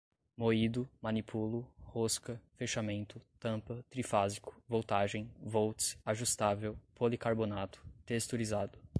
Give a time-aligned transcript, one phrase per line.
[0.35, 8.79] moído, manipulo, rosca, fechamento, tampa, trifásico, voltagem, volts, ajustável, policarbonato, texturizado